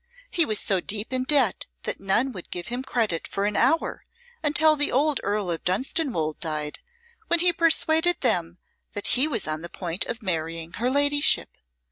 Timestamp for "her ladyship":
10.77-11.49